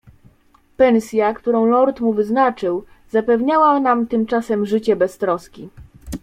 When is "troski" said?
5.17-5.69